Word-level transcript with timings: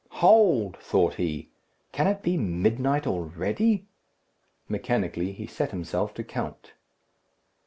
"Hold," 0.13 0.77
thought 0.79 1.13
he; 1.13 1.51
"can 1.91 2.07
it 2.07 2.23
be 2.23 2.35
midnight 2.35 3.05
already?" 3.05 3.85
Mechanically 4.67 5.31
he 5.31 5.45
set 5.45 5.69
himself 5.69 6.15
to 6.15 6.23
count. 6.23 6.71